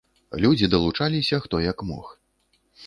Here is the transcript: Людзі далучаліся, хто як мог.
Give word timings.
Людзі 0.45 0.69
далучаліся, 0.75 1.39
хто 1.45 1.61
як 1.69 1.87
мог. 1.93 2.19